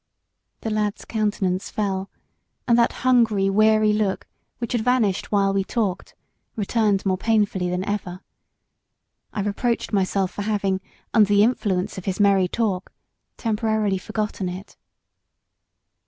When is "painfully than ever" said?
7.19-8.21